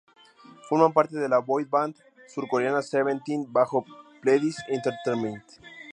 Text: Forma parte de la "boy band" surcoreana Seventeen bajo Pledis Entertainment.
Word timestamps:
Forma 0.67 0.91
parte 0.91 1.17
de 1.17 1.29
la 1.29 1.37
"boy 1.37 1.63
band" 1.65 1.93
surcoreana 2.27 2.81
Seventeen 2.81 3.45
bajo 3.53 3.85
Pledis 4.19 4.57
Entertainment. 4.67 5.43